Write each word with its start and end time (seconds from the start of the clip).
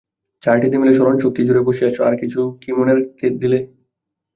চারটিতে 0.43 0.75
মিলে 0.77 0.93
স্মরণশক্তি 0.97 1.41
জুড়ে 1.47 1.61
বসে 1.67 1.83
আছ, 1.89 1.97
আর 2.07 2.13
কিছু 2.21 2.39
কি 2.61 2.69
মনে 2.77 2.91
রাখতে 2.93 3.25
দিলে? 3.41 3.59